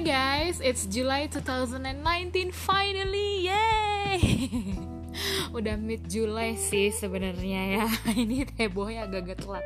Hi 0.00 0.08
guys, 0.16 0.64
it's 0.64 0.88
July 0.88 1.28
2019 1.28 1.92
finally. 2.56 3.52
Yay! 3.52 4.16
Udah 5.60 5.76
mid 5.76 6.08
July 6.08 6.56
sih 6.56 6.88
sebenarnya 6.88 7.62
ya. 7.68 7.86
Ini 8.24 8.48
hebohnya 8.56 9.04
agak-agak 9.04 9.44
telat. 9.44 9.60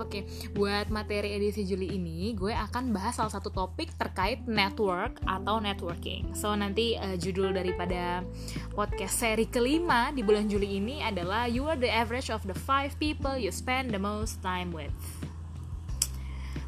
Oke, 0.00 0.24
buat 0.56 0.88
materi 0.88 1.36
edisi 1.36 1.68
Juli 1.68 1.92
ini, 2.00 2.32
gue 2.32 2.56
akan 2.56 2.96
bahas 2.96 3.20
salah 3.20 3.28
satu 3.28 3.52
topik 3.52 3.92
terkait 4.00 4.48
network 4.48 5.20
atau 5.28 5.60
networking. 5.60 6.32
So 6.32 6.56
nanti 6.56 6.96
uh, 6.96 7.20
judul 7.20 7.52
daripada 7.52 8.24
podcast 8.72 9.20
seri 9.20 9.52
kelima 9.52 10.16
di 10.16 10.24
bulan 10.24 10.48
Juli 10.48 10.80
ini 10.80 11.04
adalah 11.04 11.44
You 11.44 11.68
are 11.68 11.76
the 11.76 11.92
average 11.92 12.32
of 12.32 12.40
the 12.48 12.56
five 12.56 12.96
people 12.96 13.36
you 13.36 13.52
spend 13.52 13.92
the 13.92 14.00
most 14.00 14.40
time 14.40 14.72
with. 14.72 14.96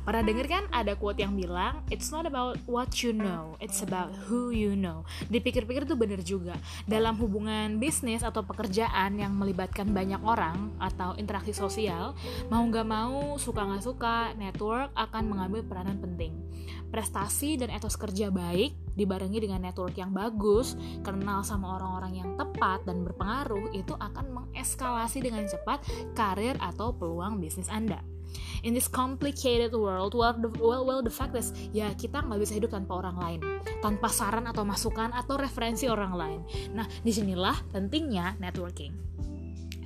Pernah 0.06 0.23
denger 0.23 0.46
kan 0.46 0.65
ada 0.70 0.95
quote 0.95 1.19
yang 1.19 1.34
bilang 1.34 1.83
It's 1.91 2.14
not 2.14 2.30
about 2.30 2.62
what 2.70 3.02
you 3.02 3.10
know, 3.10 3.59
it's 3.59 3.83
about 3.83 4.14
who 4.30 4.55
you 4.55 4.78
know. 4.78 5.02
Dipikir-pikir 5.27 5.83
tuh 5.83 5.98
bener 5.98 6.23
juga. 6.23 6.55
Dalam 6.87 7.19
hubungan 7.19 7.83
bisnis 7.83 8.23
atau 8.23 8.47
pekerjaan 8.47 9.19
yang 9.19 9.34
melibatkan 9.34 9.91
banyak 9.91 10.23
orang 10.23 10.70
Atau 10.78 11.19
interaksi 11.19 11.50
sosial 11.50 12.14
Mau 12.47 12.62
gak 12.70 12.87
mau, 12.87 13.34
suka 13.34 13.66
gak 13.66 13.83
suka, 13.83 14.30
network 14.38 14.95
akan 14.95 15.27
mengambil 15.27 15.66
peranan 15.66 15.98
penting. 15.98 16.38
Prestasi 16.86 17.59
dan 17.59 17.75
etos 17.75 17.98
kerja 17.98 18.30
baik 18.30 18.78
dibarengi 18.95 19.42
dengan 19.42 19.66
network 19.66 19.98
yang 19.98 20.14
bagus, 20.14 20.78
kenal 21.02 21.42
sama 21.42 21.77
orang-orang 21.77 22.23
yang 22.23 22.30
tepat 22.38 22.86
dan 22.86 23.02
berpengaruh, 23.02 23.75
itu 23.75 23.92
akan 23.92 24.33
mengeskalasi 24.33 25.19
dengan 25.20 25.45
cepat 25.45 25.83
karir 26.14 26.55
atau 26.62 26.95
peluang 26.95 27.42
bisnis 27.42 27.69
Anda 27.69 28.16
in 28.63 28.73
this 28.73 28.89
complicated 28.89 29.73
world 29.75 30.17
well 30.17 30.35
the, 30.37 30.51
well, 30.61 30.83
well 30.85 31.01
the 31.03 31.13
fact 31.13 31.37
is 31.37 31.55
ya 31.70 31.92
kita 31.95 32.25
nggak 32.25 32.41
bisa 32.41 32.56
hidup 32.56 32.73
tanpa 32.73 33.01
orang 33.05 33.17
lain. 33.19 33.41
Tanpa 33.84 34.09
saran 34.09 34.48
atau 34.48 34.65
masukan 34.65 35.12
atau 35.12 35.37
referensi 35.37 35.87
orang 35.87 36.12
lain. 36.17 36.41
Nah 36.73 36.87
di 37.05 37.12
sinilah 37.12 37.70
pentingnya 37.70 38.39
networking 38.41 39.17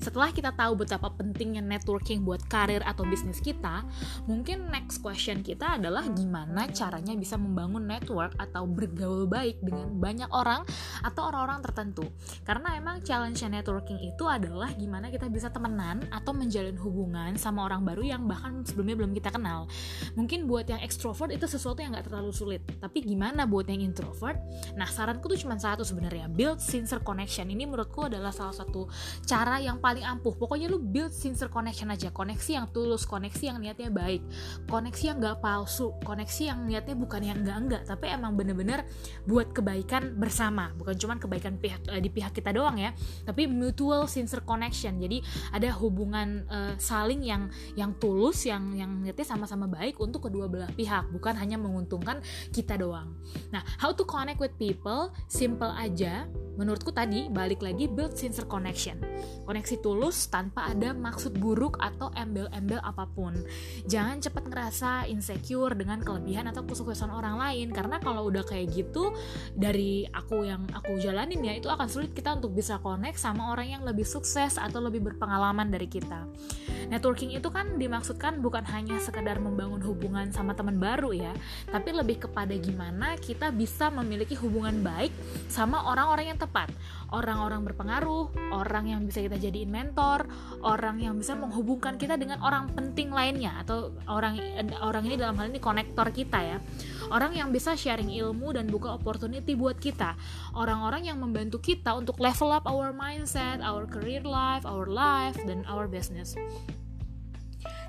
setelah 0.00 0.32
kita 0.32 0.56
tahu 0.56 0.80
betapa 0.80 1.12
pentingnya 1.12 1.60
networking 1.60 2.24
buat 2.24 2.40
karir 2.48 2.80
atau 2.88 3.04
bisnis 3.04 3.38
kita, 3.38 3.84
mungkin 4.24 4.72
next 4.72 5.04
question 5.04 5.44
kita 5.44 5.76
adalah 5.76 6.08
gimana 6.08 6.66
caranya 6.72 7.12
bisa 7.16 7.36
membangun 7.36 7.84
network 7.84 8.32
atau 8.40 8.64
bergaul 8.64 9.28
baik 9.28 9.60
dengan 9.60 9.92
banyak 10.00 10.30
orang 10.32 10.64
atau 11.04 11.28
orang-orang 11.28 11.60
tertentu. 11.60 12.08
Karena 12.48 12.80
emang 12.80 13.04
challenge 13.04 13.44
networking 13.44 14.00
itu 14.00 14.24
adalah 14.24 14.72
gimana 14.72 15.12
kita 15.12 15.28
bisa 15.28 15.52
temenan 15.52 16.00
atau 16.08 16.32
menjalin 16.32 16.80
hubungan 16.80 17.36
sama 17.36 17.68
orang 17.68 17.84
baru 17.84 18.16
yang 18.16 18.24
bahkan 18.24 18.64
sebelumnya 18.64 19.04
belum 19.04 19.12
kita 19.12 19.34
kenal. 19.34 19.68
Mungkin 20.16 20.48
buat 20.48 20.64
yang 20.64 20.80
extrovert 20.80 21.28
itu 21.34 21.44
sesuatu 21.44 21.84
yang 21.84 21.92
gak 21.92 22.08
terlalu 22.08 22.32
sulit, 22.32 22.62
tapi 22.80 23.04
gimana 23.04 23.44
buat 23.44 23.68
yang 23.68 23.84
introvert? 23.84 24.40
Nah, 24.78 24.88
saranku 24.88 25.28
tuh 25.28 25.36
cuma 25.36 25.60
satu 25.60 25.84
sebenarnya, 25.84 26.30
build 26.30 26.62
sincere 26.62 27.04
connection. 27.04 27.50
Ini 27.50 27.68
menurutku 27.68 28.06
adalah 28.06 28.30
salah 28.30 28.54
satu 28.54 28.86
cara 29.26 29.58
yang 29.58 29.82
paling 29.82 29.89
paling 29.90 30.06
ampuh. 30.06 30.38
Pokoknya 30.38 30.70
lu 30.70 30.78
build 30.78 31.10
sincere 31.10 31.50
connection 31.50 31.90
aja. 31.90 32.14
Koneksi 32.14 32.50
yang 32.62 32.66
tulus 32.70 33.02
koneksi 33.02 33.50
yang 33.50 33.58
niatnya 33.58 33.90
baik 33.90 34.22
koneksi 34.70 35.04
yang 35.10 35.16
gak 35.18 35.42
palsu 35.42 35.90
koneksi 36.06 36.42
yang 36.46 36.58
niatnya 36.62 36.94
bukan 36.94 37.20
yang 37.26 37.38
enggak 37.42 37.58
enggak 37.58 37.82
tapi 37.90 38.06
emang 38.06 38.38
bener-bener 38.38 38.86
buat 39.26 39.50
kebaikan 39.50 40.14
bersama. 40.14 40.70
Bukan 40.78 40.94
cuma 40.94 41.18
kebaikan 41.18 41.58
pihak 41.58 41.82
uh, 41.90 41.98
di 41.98 42.06
pihak 42.06 42.30
kita 42.30 42.54
doang 42.54 42.78
ya 42.78 42.94
tapi 43.26 43.50
mutual 43.50 44.06
sincere 44.06 44.46
connection. 44.46 45.02
Jadi 45.02 45.24
ada 45.50 45.74
hubungan 45.82 46.46
uh, 46.46 46.74
saling 46.78 47.26
yang 47.26 47.50
yang 47.74 47.96
tulus 47.98 48.46
yang 48.46 48.78
yang 48.78 49.02
niatnya 49.02 49.26
sama-sama 49.26 49.66
baik 49.66 49.98
untuk 49.98 50.30
kedua 50.30 50.46
belah 50.46 50.70
pihak. 50.70 51.10
Bukan 51.10 51.34
hanya 51.34 51.58
menguntungkan 51.58 52.22
kita 52.54 52.78
doang. 52.78 53.18
Nah 53.50 53.66
how 53.82 53.90
to 53.90 54.06
connect 54.06 54.38
with 54.38 54.54
people? 54.54 55.10
Simple 55.26 55.72
aja 55.74 56.30
menurutku 56.58 56.90
tadi 56.90 57.30
balik 57.30 57.62
lagi 57.62 57.86
build 57.86 58.16
sincere 58.18 58.46
connection. 58.46 58.98
Koneksi 59.46 59.76
tulus 59.82 60.30
tanpa 60.30 60.70
ada 60.70 60.94
maksud 60.94 61.38
buruk 61.38 61.78
atau 61.78 62.10
embel-embel 62.16 62.80
apa 62.82 63.06
pun. 63.10 63.34
Jangan 63.86 64.22
cepat 64.22 64.48
ngerasa 64.48 64.90
insecure 65.10 65.74
dengan 65.74 66.02
kelebihan 66.02 66.48
atau 66.50 66.66
kesuksesan 66.66 67.10
orang 67.10 67.38
lain. 67.38 67.70
Karena 67.70 68.02
kalau 68.02 68.26
udah 68.26 68.42
kayak 68.42 68.74
gitu 68.74 69.14
dari 69.54 70.06
aku 70.10 70.46
yang 70.46 70.66
aku 70.72 70.98
jalanin 70.98 71.42
ya 71.44 71.54
itu 71.58 71.70
akan 71.70 71.86
sulit 71.86 72.10
kita 72.16 72.38
untuk 72.38 72.54
bisa 72.56 72.80
connect 72.82 73.20
sama 73.20 73.52
orang 73.52 73.78
yang 73.78 73.82
lebih 73.82 74.06
sukses 74.06 74.58
atau 74.58 74.82
lebih 74.82 75.02
berpengalaman 75.02 75.70
dari 75.70 75.86
kita. 75.86 76.26
Networking 76.90 77.38
itu 77.38 77.48
kan 77.54 77.78
dimaksudkan 77.78 78.42
bukan 78.42 78.66
hanya 78.66 78.98
sekedar 78.98 79.38
membangun 79.38 79.78
hubungan 79.84 80.30
sama 80.34 80.58
teman 80.58 80.80
baru 80.80 81.14
ya 81.14 81.32
tapi 81.70 81.94
lebih 81.94 82.26
kepada 82.26 82.54
gimana 82.56 83.14
kita 83.20 83.52
bisa 83.54 83.88
memiliki 83.92 84.34
hubungan 84.38 84.82
baik 84.82 85.12
sama 85.46 85.84
orang-orang 85.86 86.34
yang 86.34 86.38
tepat. 86.50 86.74
Orang-orang 87.14 87.62
berpengaruh 87.62 88.50
orang 88.50 88.90
yang 88.90 89.06
bisa 89.06 89.22
kita 89.22 89.38
jadiin 89.38 89.70
mentor 89.70 90.26
orang 90.66 90.98
yang 90.98 91.14
bisa 91.14 91.38
menghubungkan 91.38 91.94
kita 91.94 92.18
dengan 92.18 92.42
orang 92.42 92.74
penting 92.74 93.14
lainnya 93.14 93.62
atau 93.62 93.94
orang 94.10 94.38
orang 94.82 95.06
ini 95.06 95.14
dalam 95.14 95.38
hal 95.38 95.46
ini 95.46 95.62
konektor 95.62 96.10
kita 96.10 96.42
ya. 96.42 96.58
Orang 97.10 97.34
yang 97.38 97.54
bisa 97.54 97.78
sharing 97.78 98.10
ilmu 98.10 98.54
dan 98.54 98.66
buka 98.70 98.94
opportunity 98.94 99.54
buat 99.54 99.78
kita. 99.78 100.14
Orang-orang 100.54 101.06
yang 101.06 101.18
membantu 101.22 101.62
kita 101.62 101.94
untuk 101.94 102.18
level 102.18 102.50
up 102.50 102.66
our 102.66 102.90
mindset 102.90 103.62
our 103.62 103.86
career 103.86 104.22
life 104.24 104.64
our 104.66 104.88
life 104.88 105.36
dan 105.46 105.62
our 105.70 105.86
business 105.86 106.34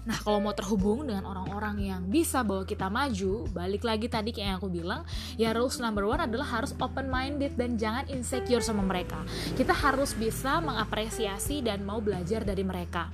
Nah, 0.01 0.17
kalau 0.17 0.41
mau 0.41 0.53
terhubung 0.57 1.05
dengan 1.05 1.29
orang-orang 1.29 1.77
yang 1.77 2.01
bisa 2.09 2.41
bawa 2.41 2.65
kita 2.65 2.89
maju, 2.89 3.45
balik 3.53 3.85
lagi 3.85 4.09
tadi 4.09 4.33
kayak 4.33 4.47
yang 4.47 4.57
aku 4.57 4.69
bilang, 4.73 5.01
ya 5.37 5.53
rules 5.53 5.77
number 5.77 6.09
one 6.09 6.25
adalah 6.25 6.57
harus 6.57 6.73
open 6.81 7.05
minded 7.05 7.53
dan 7.53 7.77
jangan 7.77 8.09
insecure 8.09 8.65
sama 8.65 8.81
mereka. 8.81 9.21
Kita 9.53 9.77
harus 9.77 10.17
bisa 10.17 10.57
mengapresiasi 10.57 11.61
dan 11.61 11.85
mau 11.85 12.01
belajar 12.01 12.41
dari 12.41 12.65
mereka. 12.65 13.13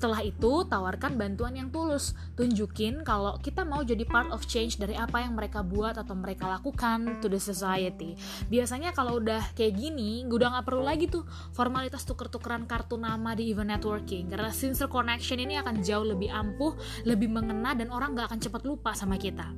Setelah 0.00 0.24
itu, 0.24 0.64
tawarkan 0.64 1.20
bantuan 1.20 1.52
yang 1.60 1.68
tulus. 1.68 2.16
Tunjukin 2.32 3.04
kalau 3.04 3.36
kita 3.36 3.68
mau 3.68 3.84
jadi 3.84 4.00
part 4.08 4.32
of 4.32 4.48
change 4.48 4.80
dari 4.80 4.96
apa 4.96 5.20
yang 5.20 5.36
mereka 5.36 5.60
buat 5.60 6.00
atau 6.00 6.16
mereka 6.16 6.48
lakukan 6.48 7.20
to 7.20 7.28
the 7.28 7.36
society. 7.36 8.16
Biasanya 8.48 8.96
kalau 8.96 9.20
udah 9.20 9.52
kayak 9.52 9.76
gini, 9.76 10.24
udah 10.24 10.56
nggak 10.56 10.64
perlu 10.64 10.88
lagi 10.88 11.04
tuh 11.04 11.28
formalitas 11.52 12.08
tuker-tukeran 12.08 12.64
kartu 12.64 12.96
nama 12.96 13.36
di 13.36 13.52
event 13.52 13.76
networking. 13.76 14.32
Karena 14.32 14.48
sincere 14.48 14.88
connection 14.88 15.36
ini 15.36 15.60
akan 15.60 15.84
jauh 15.84 16.08
lebih 16.08 16.32
ampuh, 16.32 16.72
lebih 17.04 17.28
mengena, 17.28 17.76
dan 17.76 17.92
orang 17.92 18.16
nggak 18.16 18.32
akan 18.32 18.40
cepat 18.40 18.64
lupa 18.64 18.96
sama 18.96 19.20
kita. 19.20 19.52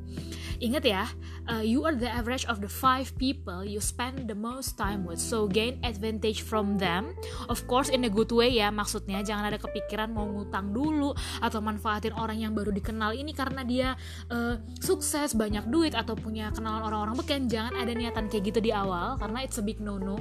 Ingat 0.59 0.83
ya, 0.83 1.07
uh, 1.51 1.63
you 1.63 1.87
are 1.87 1.95
the 1.95 2.11
average 2.11 2.47
of 2.51 2.59
the 2.59 2.71
five 2.71 3.15
people 3.15 3.63
you 3.63 3.79
spend 3.79 4.27
the 4.27 4.35
most 4.35 4.75
time 4.75 5.07
with. 5.07 5.23
So 5.23 5.47
gain 5.47 5.79
advantage 5.87 6.43
from 6.43 6.83
them. 6.83 7.15
Of 7.47 7.67
course 7.71 7.91
in 7.91 8.03
a 8.07 8.11
good 8.11 8.35
way 8.35 8.59
ya, 8.59 8.75
maksudnya 8.75 9.23
jangan 9.23 9.55
ada 9.55 9.59
kepikiran 9.63 10.11
mau 10.11 10.31
ngutang 10.32 10.72
dulu 10.72 11.12
atau 11.44 11.60
manfaatin 11.60 12.16
orang 12.16 12.41
yang 12.41 12.53
baru 12.56 12.72
dikenal 12.72 13.12
ini 13.12 13.37
karena 13.37 13.62
dia 13.62 13.88
uh, 14.32 14.56
sukses 14.81 15.37
banyak 15.37 15.69
duit 15.69 15.93
atau 15.93 16.16
punya 16.16 16.48
kenalan 16.50 16.82
orang-orang 16.82 17.16
beken. 17.20 17.43
Jangan 17.53 17.76
ada 17.76 17.93
niatan 17.93 18.32
kayak 18.32 18.53
gitu 18.53 18.60
di 18.65 18.70
awal 18.72 19.20
karena 19.20 19.44
it's 19.44 19.60
a 19.60 19.65
big 19.65 19.78
no 19.78 20.00
no 20.00 20.16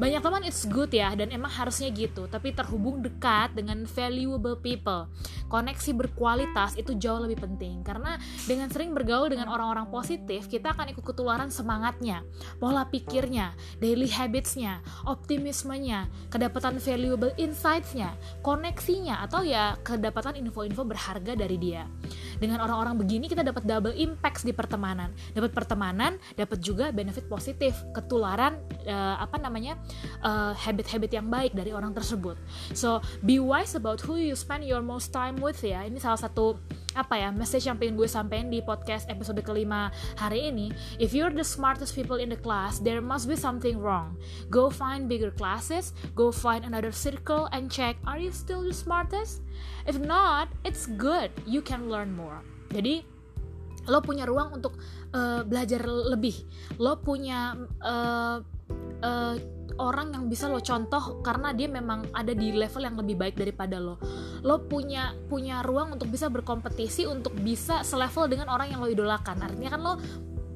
banyak 0.00 0.18
teman 0.18 0.42
it's 0.42 0.64
good 0.66 0.90
ya 0.90 1.12
dan 1.12 1.28
emang 1.30 1.52
harusnya 1.52 1.92
gitu. 1.92 2.26
Tapi 2.26 2.56
terhubung 2.56 3.04
dekat 3.04 3.52
dengan 3.52 3.84
valuable 3.84 4.56
people. 4.58 5.06
Koneksi 5.52 5.92
berkualitas 5.92 6.80
itu 6.80 6.96
jauh 6.96 7.20
lebih 7.20 7.44
penting 7.44 7.84
karena 7.84 8.16
dengan 8.48 8.72
sering 8.72 8.96
bergaul 8.96 9.28
dengan 9.28 9.52
orang-orang 9.52 9.92
positif 9.92 10.48
kita 10.48 10.72
akan 10.72 10.96
ikut 10.96 11.04
ketularan 11.04 11.52
semangatnya 11.52 12.24
pola 12.56 12.88
pikirnya 12.88 13.52
daily 13.82 14.08
habitsnya 14.08 14.80
optimismenya 15.04 16.08
kedapatan 16.32 16.78
valuable 16.80 17.34
insightsnya 17.36 18.16
koneksinya 18.40 19.20
atau 19.26 19.41
ya 19.42 19.76
kedapatan 19.82 20.38
info-info 20.40 20.82
berharga 20.86 21.36
dari 21.36 21.56
dia. 21.58 21.86
Dengan 22.38 22.62
orang-orang 22.64 22.98
begini 22.98 23.30
kita 23.30 23.46
dapat 23.46 23.62
double 23.62 23.94
impact 23.94 24.42
di 24.42 24.50
pertemanan. 24.50 25.14
Dapat 25.30 25.54
pertemanan, 25.54 26.18
dapat 26.34 26.58
juga 26.58 26.90
benefit 26.90 27.30
positif, 27.30 27.78
ketularan 27.94 28.58
uh, 28.86 29.16
apa 29.22 29.38
namanya 29.38 29.78
uh, 30.26 30.50
habit-habit 30.56 31.10
yang 31.14 31.26
baik 31.30 31.54
dari 31.54 31.70
orang 31.70 31.94
tersebut. 31.94 32.34
So 32.74 32.98
be 33.22 33.38
wise 33.38 33.78
about 33.78 34.02
who 34.02 34.18
you 34.18 34.34
spend 34.34 34.66
your 34.66 34.82
most 34.82 35.14
time 35.14 35.38
with 35.38 35.62
ya. 35.62 35.86
Ini 35.86 36.02
salah 36.02 36.18
satu 36.18 36.58
apa 36.92 37.16
ya 37.16 37.28
message 37.32 37.64
yang 37.64 37.80
pengen 37.80 37.96
gue 37.96 38.08
sampein 38.08 38.52
di 38.52 38.60
podcast 38.60 39.08
episode 39.08 39.40
kelima 39.40 39.88
hari 40.20 40.52
ini 40.52 40.68
if 41.00 41.16
you're 41.16 41.32
the 41.32 41.44
smartest 41.44 41.96
people 41.96 42.20
in 42.20 42.28
the 42.28 42.36
class 42.36 42.78
there 42.80 43.00
must 43.00 43.24
be 43.24 43.36
something 43.36 43.80
wrong. 43.80 44.16
Go 44.52 44.68
find 44.68 45.08
bigger 45.08 45.32
classes 45.32 45.96
go 46.12 46.28
find 46.28 46.68
another 46.68 46.92
circle 46.92 47.48
and 47.56 47.72
check 47.72 47.96
are 48.04 48.20
you 48.20 48.30
still 48.30 48.60
the 48.60 48.76
smartest? 48.76 49.40
If 49.88 49.96
not 49.96 50.52
it's 50.68 50.84
good 50.84 51.32
you 51.48 51.64
can 51.64 51.88
learn 51.88 52.12
more. 52.12 52.44
Jadi 52.72 53.04
lo 53.90 53.98
punya 53.98 54.28
ruang 54.28 54.54
untuk 54.62 54.78
uh, 55.10 55.42
belajar 55.42 55.82
lebih. 55.86 56.46
Lo 56.78 57.02
punya 57.02 57.56
uh, 57.82 58.38
uh, 59.02 59.34
orang 59.80 60.12
yang 60.12 60.24
bisa 60.28 60.48
lo 60.48 60.60
contoh 60.60 61.22
karena 61.24 61.52
dia 61.56 61.68
memang 61.68 62.08
ada 62.12 62.32
di 62.32 62.52
level 62.52 62.82
yang 62.82 62.96
lebih 62.98 63.16
baik 63.18 63.34
daripada 63.36 63.78
lo. 63.78 63.98
Lo 64.42 64.64
punya 64.66 65.14
punya 65.28 65.60
ruang 65.62 65.96
untuk 65.96 66.08
bisa 66.08 66.28
berkompetisi 66.28 67.06
untuk 67.08 67.36
bisa 67.40 67.84
selevel 67.86 68.28
dengan 68.28 68.50
orang 68.50 68.72
yang 68.72 68.80
lo 68.82 68.88
idolakan. 68.88 69.42
Artinya 69.42 69.70
kan 69.72 69.80
lo 69.80 69.94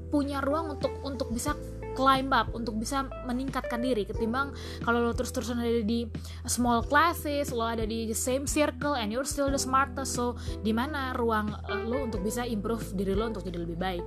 punya 0.06 0.38
ruang 0.38 0.78
untuk 0.78 0.93
untuk 1.02 1.28
bisa 1.34 1.52
climb 1.96 2.31
up 2.31 2.52
untuk 2.52 2.76
bisa 2.76 3.08
meningkatkan 3.25 3.81
diri 3.81 4.04
ketimbang 4.04 4.52
kalau 4.84 5.00
lo 5.00 5.16
terus-terusan 5.16 5.58
ada 5.64 5.81
di 5.81 6.04
small 6.44 6.84
classes 6.84 7.50
lo 7.50 7.64
ada 7.64 7.88
di 7.88 8.12
same 8.12 8.44
circle 8.44 8.93
and 8.94 9.08
you're 9.10 9.26
still 9.26 9.48
the 9.48 9.58
smartest. 9.58 10.14
So 10.14 10.37
di 10.60 10.76
mana 10.76 11.16
ruang 11.16 11.50
uh, 11.50 11.82
lo 11.88 12.04
untuk 12.04 12.20
bisa 12.20 12.44
improve 12.44 12.84
diri 12.93 13.16
lo 13.16 13.32
untuk 13.32 13.48
jadi 13.48 13.58
lebih 13.64 13.81
baik. 13.81 14.04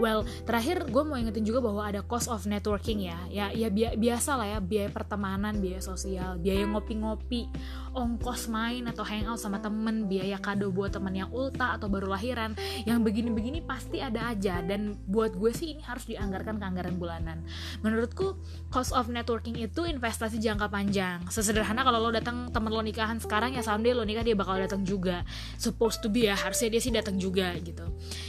Well 0.00 0.24
terakhir 0.48 0.88
gue 0.88 1.02
mau 1.04 1.20
ingetin 1.20 1.44
juga 1.44 1.60
bahwa 1.60 1.84
ada 1.84 2.00
cost 2.00 2.32
of 2.32 2.48
networking 2.48 3.04
ya. 3.04 3.20
Ya 3.28 3.52
ya 3.52 3.68
bi 3.68 3.84
biasa 3.86 4.40
lah 4.40 4.48
ya 4.56 4.58
biaya 4.64 4.88
pertemanan 4.88 5.60
biaya 5.60 5.84
sosial 5.84 6.40
biaya 6.40 6.64
ngopi-ngopi 6.64 7.52
ongkos 7.96 8.52
main 8.52 8.84
atau 8.88 9.04
hangout 9.04 9.40
sama 9.40 9.60
temen 9.60 10.04
biaya 10.04 10.36
kado 10.36 10.68
buat 10.68 10.92
temen 10.92 11.16
yang 11.16 11.30
ulta 11.32 11.76
atau 11.76 11.88
baru 11.92 12.12
lahiran. 12.12 12.56
Yang 12.84 12.98
begini-begini 13.04 13.64
pasti 13.64 14.00
ada 14.00 14.32
aja. 14.32 14.60
Dan 14.60 14.96
buat 15.08 15.36
gue 15.36 15.52
sih 15.52 15.76
ini 15.76 15.82
harus 15.84 16.04
dianggarkan 16.08 16.60
ke 16.60 16.64
anggaran 16.64 16.96
bulan 16.96 17.25
perjalanan. 17.26 17.42
Menurutku 17.82 18.38
cost 18.70 18.94
of 18.94 19.10
networking 19.10 19.58
itu 19.58 19.82
investasi 19.82 20.38
jangka 20.38 20.70
panjang. 20.70 21.18
Sesederhana 21.26 21.82
kalau 21.82 21.98
lo 21.98 22.10
datang 22.14 22.50
temen 22.54 22.70
lo 22.70 22.82
nikahan 22.82 23.18
sekarang 23.18 23.58
ya 23.58 23.62
someday 23.66 23.90
lo 23.90 24.06
nikah 24.06 24.22
dia 24.22 24.38
bakal 24.38 24.54
datang 24.58 24.86
juga. 24.86 25.26
Supposed 25.58 26.06
to 26.06 26.08
be 26.08 26.30
ya 26.30 26.38
harusnya 26.38 26.70
dia 26.70 26.80
sih 26.80 26.92
datang 26.94 27.18
juga 27.18 27.50
gitu. 27.58 27.82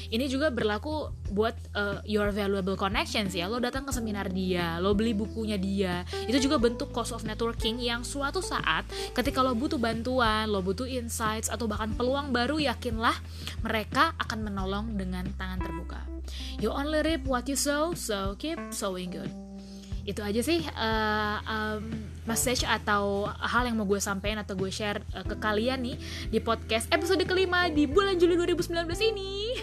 Ini 0.10 0.26
juga 0.32 0.50
berlaku 0.50 1.14
buat 1.30 1.54
uh, 1.76 2.00
your 2.08 2.34
valuable 2.34 2.80
connections 2.80 3.38
ya. 3.38 3.46
Lo 3.46 3.62
datang 3.62 3.86
ke 3.86 3.92
seminar 3.94 4.32
dia, 4.34 4.82
lo 4.82 4.98
beli 4.98 5.14
bukunya 5.14 5.60
dia. 5.60 6.08
Itu 6.26 6.42
juga 6.42 6.58
bentuk 6.58 6.90
cost 6.90 7.14
of 7.14 7.28
networking 7.28 7.78
yang 7.78 8.02
suatu 8.02 8.42
saat 8.42 8.88
ketika 9.14 9.44
lo 9.44 9.54
butuh 9.54 9.78
bantuan, 9.78 10.50
lo 10.50 10.64
butuh 10.64 10.88
insights 10.88 11.52
atau 11.52 11.68
bahkan 11.68 11.92
peluang 11.94 12.32
baru 12.32 12.58
yakinlah 12.58 13.14
mereka 13.62 14.16
akan 14.18 14.48
menolong 14.48 14.96
dengan 14.96 15.28
tangan 15.36 15.60
terbuka. 15.60 16.17
You 16.58 16.74
only 16.74 17.02
reap 17.04 17.28
what 17.28 17.46
you 17.46 17.58
sow, 17.60 17.94
so 17.94 18.38
keep 18.40 18.58
sowing 18.74 19.14
good. 19.14 19.32
Itu 20.08 20.24
aja 20.24 20.40
sih 20.40 20.64
uh, 20.64 21.38
um, 21.44 21.92
message 22.24 22.64
atau 22.64 23.28
hal 23.28 23.68
yang 23.68 23.76
mau 23.76 23.84
gue 23.84 24.00
sampaikan 24.00 24.40
atau 24.40 24.56
gue 24.56 24.72
share 24.72 25.04
uh, 25.12 25.28
ke 25.28 25.36
kalian 25.36 25.84
nih 25.84 26.00
di 26.32 26.40
podcast 26.40 26.88
episode 26.96 27.20
kelima 27.28 27.68
di 27.68 27.84
bulan 27.84 28.16
Juli 28.16 28.40
2019 28.40 28.88
ini. 29.04 29.57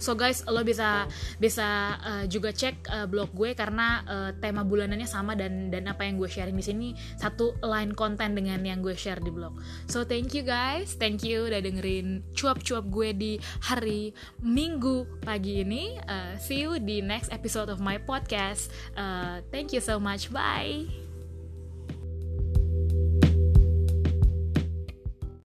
So 0.04 0.12
guys, 0.12 0.44
lo 0.44 0.60
bisa 0.66 1.08
bisa 1.40 1.96
uh, 2.02 2.24
juga 2.28 2.52
cek 2.52 2.76
uh, 2.92 3.06
blog 3.08 3.32
gue 3.32 3.56
karena 3.56 4.04
uh, 4.04 4.30
tema 4.36 4.60
bulanannya 4.60 5.08
sama 5.08 5.32
dan 5.38 5.72
dan 5.72 5.88
apa 5.88 6.04
yang 6.04 6.20
gue 6.20 6.28
sharing 6.28 6.58
di 6.58 6.64
sini 6.64 6.88
satu 7.16 7.56
line 7.64 7.96
konten 7.96 8.36
dengan 8.36 8.60
yang 8.60 8.84
gue 8.84 8.92
share 8.92 9.22
di 9.24 9.32
blog. 9.32 9.56
So 9.88 10.04
thank 10.04 10.36
you 10.36 10.44
guys, 10.44 11.00
thank 11.00 11.24
you 11.24 11.48
udah 11.48 11.64
dengerin 11.64 12.20
cuap-cuap 12.36 12.84
gue 12.92 13.08
di 13.16 13.32
hari 13.64 14.12
Minggu 14.44 15.24
pagi 15.24 15.64
ini. 15.64 15.96
Uh, 16.04 16.36
see 16.36 16.68
you 16.68 16.76
di 16.76 17.00
next 17.00 17.32
episode 17.32 17.72
of 17.72 17.80
my 17.80 17.96
podcast. 17.96 18.68
Uh, 18.98 19.40
thank 19.48 19.72
you 19.72 19.80
so 19.80 19.96
much, 19.96 20.28
bye. 20.28 21.03